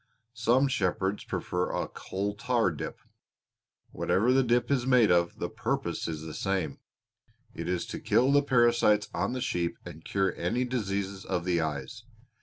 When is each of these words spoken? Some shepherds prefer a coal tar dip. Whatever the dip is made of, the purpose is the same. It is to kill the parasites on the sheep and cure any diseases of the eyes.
Some 0.33 0.67
shepherds 0.67 1.23
prefer 1.25 1.69
a 1.71 1.87
coal 1.87 2.33
tar 2.35 2.71
dip. 2.71 2.97
Whatever 3.91 4.33
the 4.33 4.41
dip 4.41 4.71
is 4.71 4.87
made 4.87 5.11
of, 5.11 5.37
the 5.37 5.47
purpose 5.47 6.07
is 6.07 6.21
the 6.23 6.33
same. 6.33 6.79
It 7.53 7.69
is 7.69 7.85
to 7.85 7.99
kill 7.99 8.31
the 8.31 8.41
parasites 8.41 9.09
on 9.13 9.33
the 9.33 9.41
sheep 9.41 9.77
and 9.85 10.03
cure 10.03 10.33
any 10.35 10.65
diseases 10.65 11.23
of 11.23 11.45
the 11.45 11.61
eyes. 11.61 12.05